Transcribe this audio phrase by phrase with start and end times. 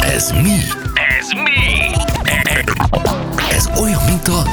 [0.00, 0.56] Ez mi?
[1.18, 1.94] Ez mi?
[3.50, 4.44] Ez olyan, mint a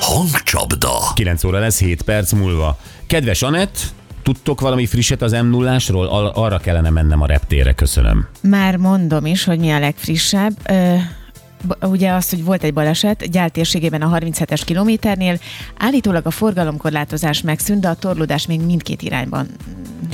[0.00, 1.12] hangcsapda.
[1.14, 2.78] 9 óra lesz 7 perc múlva.
[3.06, 3.78] Kedves Anett,
[4.22, 8.26] tudtok valami frisset az m 0 Al- arra kellene mennem a reptére, köszönöm.
[8.40, 10.56] Már mondom is, hogy mi a legfrissebb.
[10.64, 10.94] Ö,
[11.80, 13.50] ugye az, hogy volt egy baleset Gyál
[14.02, 15.38] a 37-es kilométernél,
[15.76, 19.48] állítólag a forgalomkorlátozás megszűnt, de a torlódás még mindkét irányban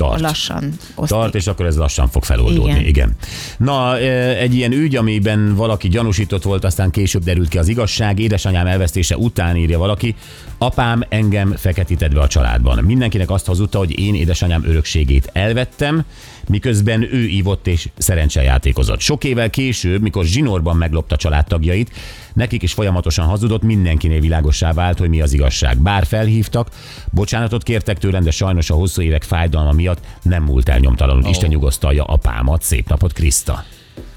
[0.01, 0.21] Tart.
[0.21, 1.17] lassan osztik.
[1.17, 2.71] Tart, és akkor ez lassan fog feloldódni.
[2.71, 2.85] Igen.
[2.85, 3.15] Igen.
[3.57, 8.19] Na, e, egy ilyen ügy, amiben valaki gyanúsított volt, aztán később derült ki az igazság.
[8.19, 10.15] Édesanyám elvesztése után írja valaki,
[10.57, 12.83] apám engem feketített be a családban.
[12.83, 16.05] Mindenkinek azt hazudta, hogy én édesanyám örökségét elvettem,
[16.47, 18.99] miközben ő ívott és szerencsejátékozott.
[18.99, 21.91] Sok évvel később, mikor zsinórban meglopta családtagjait,
[22.33, 25.77] nekik is folyamatosan hazudott, mindenkinél világossá vált, hogy mi az igazság.
[25.77, 26.67] Bár felhívtak,
[27.11, 29.90] bocsánatot kértek tőlem, de sajnos a hosszú évek fájdalma miatt
[30.21, 31.29] nem múlt el nyomtalanul.
[31.29, 32.61] Isten nyugosztalja apámat.
[32.61, 33.63] Szép napot, Kriszta.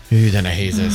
[0.09, 0.95] Hű, de nehéz ez.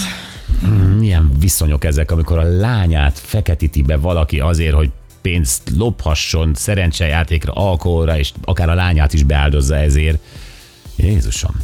[0.97, 4.89] Milyen viszonyok ezek, amikor a lányát feketíti be valaki azért, hogy
[5.21, 10.19] pénzt lophasson szerencsejátékra, alkoholra, és akár a lányát is beáldozza ezért.
[10.95, 11.55] Jézusom.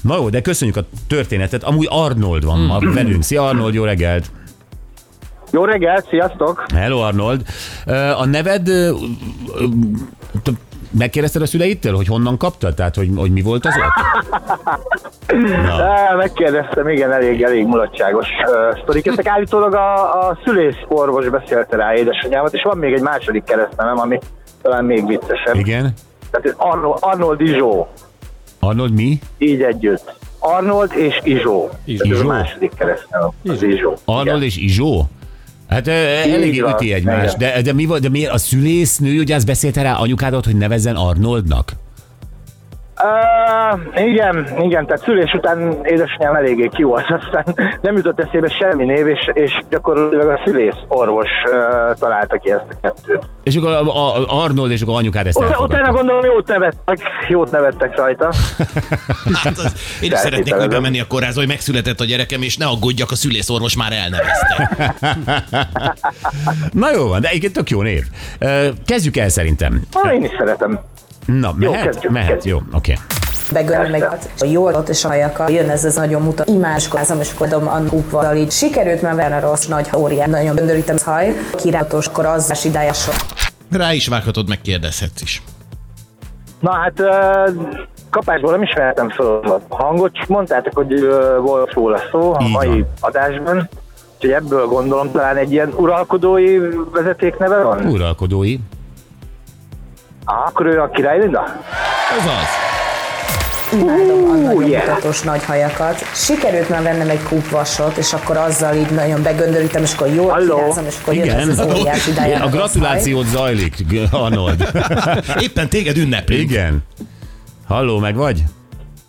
[0.00, 1.62] Na jó, de köszönjük a történetet.
[1.62, 3.22] Amúgy Arnold van ma velünk.
[3.22, 4.30] Szia Arnold, jó reggelt!
[5.50, 6.66] Jó reggelt, sziasztok!
[6.74, 7.46] Hello Arnold.
[8.16, 8.68] A neved...
[10.90, 12.74] Megkérdezted a szüleittől, hogy honnan kaptad?
[12.74, 14.04] Tehát, hogy, hogy mi volt az ott?
[15.80, 19.06] Á, megkérdeztem, igen, elég, elég mulatságos uh, sztorik.
[19.06, 23.98] Ezek állítólag a, a szülész orvos beszélte rá édesanyámat, és van még egy második keresztnevem,
[23.98, 24.18] ami
[24.62, 25.54] talán még viccesebb.
[25.54, 25.92] Igen?
[26.30, 27.88] Tehát Arnold, Arnold Izsó,
[28.58, 29.18] Arnold mi?
[29.38, 30.14] így együtt.
[30.38, 31.70] Arnold és Izsó.
[31.84, 32.10] Izsó.
[32.10, 33.96] Ez a második keresztnevem, Izsó.
[34.04, 35.08] Arnold és Izsó?
[35.68, 35.86] Hát
[36.60, 40.44] van, üti egymást, de, de, mi de miért a szülésznő, ugye azt beszélte rá anyukádat,
[40.44, 41.72] hogy nevezzen Arnoldnak?
[43.02, 47.44] Uh, igen, igen, tehát szülés után édesanyám eléggé ki volt, aztán
[47.80, 52.64] nem jutott eszébe semmi név, és, és gyakorlatilag a szülész orvos uh, találta ki ezt
[52.70, 53.24] a kettőt.
[53.42, 55.92] És akkor a, a, a Arnold és akkor anyukád ezt Utána elfogadta.
[55.92, 56.98] gondolom jót nevettek,
[57.28, 58.32] jót nevettek rajta.
[59.42, 62.66] Hát az, én is szeretnék úgy bemenni a kórházba, hogy megszületett a gyerekem, és ne
[62.66, 64.94] aggódjak, a szülészorvos már elnevezte.
[66.72, 68.02] Na jó van, de egyébként tök jó név.
[68.86, 69.82] Kezdjük el szerintem.
[69.92, 70.80] Ha, én is szeretem.
[71.26, 71.82] Na, mehet?
[71.82, 72.54] kezdjük, mehet, kezdjük.
[72.70, 72.98] jó, oké.
[73.52, 74.02] begölni meg
[74.38, 75.50] a jól ott és a hajakkal.
[75.50, 78.50] Jön ez az nagyon mutat imáskozom, és kodom a kúpval így.
[78.50, 81.34] Sikerült már Werner rossz nagy órián, nagyon göndörítem haj.
[81.56, 83.08] Királyos, akkor az idájas
[83.70, 85.42] Rá is vághatod, megkérdezhetsz is.
[86.60, 87.54] Na hát uh,
[88.10, 92.42] kapásból nem is vehetem fel a hangot, csak mondtátok, hogy uh, volt róla szó a
[92.42, 92.86] Így mai van.
[93.00, 93.68] adásban.
[94.14, 96.58] Úgyhogy ebből gondolom talán egy ilyen uralkodói
[96.92, 97.86] vezetékneve van?
[97.86, 98.56] Uralkodói.
[100.28, 101.42] Akkor ő a király Linda?
[102.18, 103.80] Ez az.
[103.80, 104.86] imádom a nagyon yeah.
[104.86, 105.98] mutatós nagy hajakat.
[106.14, 110.56] Sikerült már vennem egy kúpvasot, és akkor azzal így nagyon begöndörítem, és akkor jól Halló?
[110.56, 111.38] kirázom, és akkor jön Igen.
[111.38, 113.74] ez az óriás idájas A gratulációt zajlik,
[114.12, 114.68] Arnold.
[115.46, 116.40] Éppen téged ünneplünk.
[116.40, 116.84] Igen.
[117.68, 118.42] Halló, meg vagy?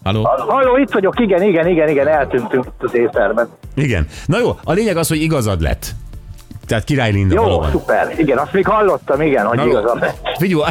[0.04, 0.24] Halló?
[0.48, 3.50] Halló, itt vagyok, igen, igen, igen, igen, eltűntünk itt az étterben.
[3.76, 4.08] Igen.
[4.26, 5.86] Na jó, a lényeg az, hogy igazad lett.
[6.68, 7.72] Tehát Király Linda Jó, valóban.
[7.72, 8.14] szuper.
[8.18, 10.00] Igen, azt még hallottam, igen, hogy Na, igazam.
[10.38, 10.62] Figyelj,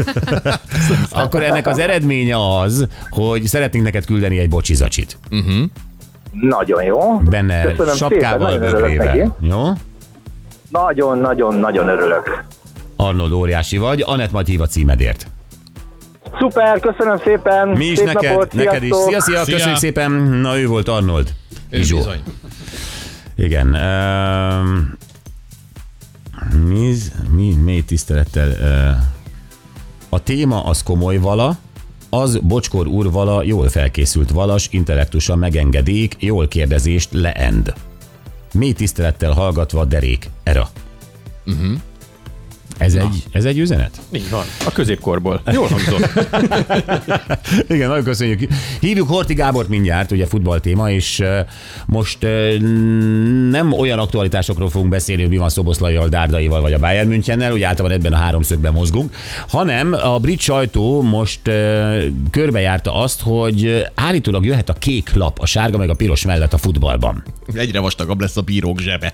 [1.10, 5.18] akkor ennek az eredménye az, hogy szeretnénk neked küldeni egy bocsizacsit.
[6.32, 7.18] Nagyon jó.
[7.18, 8.96] Benne Köszönöm szépen, sapkával, nagyon örülök neki.
[8.96, 9.36] bögrével.
[9.40, 9.72] Jó?
[10.70, 12.44] Nagyon, nagyon, nagyon örülök.
[12.96, 15.26] Arnold óriási vagy, Anett majd hív a címedért.
[16.38, 17.68] Szuper, köszönöm szépen.
[17.68, 18.90] Mi is Szép neked, napot, neked is.
[18.94, 19.10] sziasztok.
[19.10, 19.54] Szia, szia, Szia.
[19.54, 20.10] köszönjük szépen.
[20.12, 21.32] Na, ő volt Arnold.
[21.70, 22.22] Ő bizony.
[23.36, 23.66] Igen.
[23.74, 24.96] Um,
[26.68, 26.92] mi,
[27.34, 28.48] mi, mély tisztelettel.
[28.48, 28.96] Uh,
[30.10, 31.58] a téma az komoly vala,
[32.10, 37.74] az Bocskor úr vala, jól felkészült valas, intellektusan megengedék, jól kérdezést leend.
[38.52, 40.68] Mély tisztelettel hallgatva derék, era.
[41.46, 41.80] Uh-huh.
[42.80, 44.00] Ez, egy, ez egy üzenet?
[44.12, 44.44] Így van.
[44.66, 45.42] A középkorból.
[45.52, 46.28] Jól hangzott.
[47.74, 48.40] Igen, nagyon köszönjük.
[48.80, 51.22] Hívjuk Horti Gábort mindjárt, ugye futball téma, és
[51.86, 52.18] most
[53.50, 57.66] nem olyan aktualitásokról fogunk beszélni, hogy mi van Szoboszlaival, Dárdaival vagy a Bayern Münchennel, ugye
[57.66, 59.14] általában ebben a háromszögben mozgunk,
[59.48, 61.40] hanem a brit sajtó most
[62.30, 66.58] körbejárta azt, hogy állítólag jöhet a kék lap, a sárga meg a piros mellett a
[66.58, 67.24] futballban.
[67.54, 69.12] Egyre vastagabb lesz a bírók zsebe.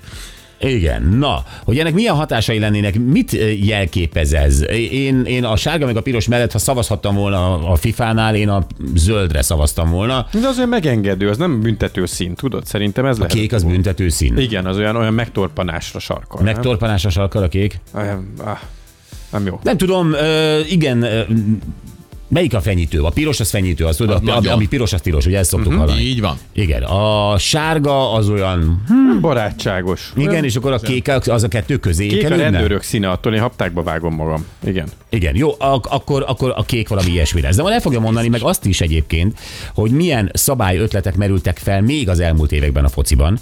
[0.61, 4.65] Igen, na, hogy ennek milyen hatásai lennének, mit eh, jelképez ez?
[4.91, 8.67] Én, én a sárga meg a piros mellett, ha szavazhattam volna a FIFA-nál, én a
[8.95, 10.27] zöldre szavaztam volna.
[10.41, 12.67] De az olyan megengedő, az nem büntető szín, tudod?
[12.67, 13.35] Szerintem ez A lehet.
[13.37, 14.39] kék az büntető szín.
[14.39, 16.43] Igen, az olyan, olyan megtorpanásra sarkal.
[16.43, 17.81] Megtorpanásra sarkal a kék?
[17.93, 18.59] Ah,
[19.33, 19.61] nem jó.
[19.63, 20.15] Nem tudom,
[20.69, 21.07] igen,
[22.29, 23.01] Melyik a fenyítő?
[23.03, 25.81] A piros az fenyítő, az tudod, Az ami, piros, az tilos, ugye ezt szoktuk Mhm,
[25.81, 26.01] hallani.
[26.03, 26.37] így van.
[26.53, 28.83] Igen, a sárga az olyan,
[29.21, 30.13] Barátságos.
[30.17, 33.41] igen, és akkor a kék az a kettő közé Kék a rendőrök színe, attól én
[33.41, 34.45] haptákba vágom magam.
[34.65, 34.89] Igen.
[35.11, 37.57] Igen, jó, ak- akkor, akkor a kék valami ilyesmi lesz.
[37.57, 39.39] De majd el fogja mondani meg azt is egyébként,
[39.75, 43.39] hogy milyen szabályötletek merültek fel még az elmúlt években a fociban,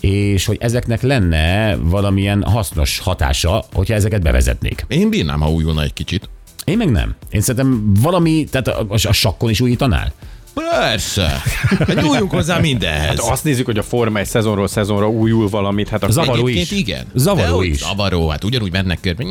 [0.00, 4.84] és hogy ezeknek lenne valamilyen hasznos hatása, hogyha ezeket bevezetnék.
[4.88, 6.28] Én bírnám, ha újulna egy kicsit.
[6.66, 7.14] Én meg nem.
[7.30, 10.12] Én szerintem valami, tehát a, a, a sakkon is újítanál?
[10.54, 11.28] Persze.
[11.86, 13.06] Hát nyúljunk hozzá mindenhez.
[13.06, 16.70] Hát azt nézzük, hogy a Forma egy szezonról szezonra újul valamit, hát akkor Zavaró is.
[16.70, 17.06] igen.
[17.14, 17.78] Zavaró De is.
[17.78, 19.24] Zavaró, hát ugyanúgy mennek körbe.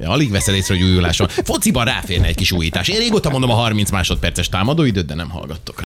[0.00, 1.28] Ja, alig veszed észre, hogy újulás van.
[1.28, 2.88] Fociban ráférne egy kis újítás.
[2.88, 5.82] Én régóta mondom a 30 másodperces támadóidőt, de nem hallgattok.